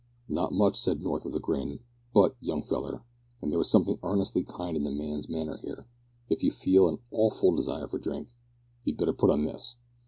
"Not 0.27 0.51
much," 0.51 0.81
said 0.81 0.99
North, 1.03 1.25
with 1.25 1.35
a 1.35 1.39
grin. 1.39 1.79
"But, 2.11 2.35
young 2.41 2.63
feller," 2.63 3.03
(and 3.39 3.51
there 3.51 3.59
was 3.59 3.69
something 3.69 3.99
earnestly 4.01 4.43
kind 4.43 4.75
in 4.75 4.81
the 4.81 4.89
man's 4.89 5.29
manner 5.29 5.57
here), 5.57 5.85
"if 6.27 6.41
you 6.41 6.49
feel 6.49 6.89
an 6.89 6.97
awful 7.11 7.55
desire 7.55 7.87
for 7.87 7.99
drink, 7.99 8.29
you'd 8.83 8.97
better 8.97 9.13
put 9.13 9.29
on 9.29 9.43
this." 9.43 9.75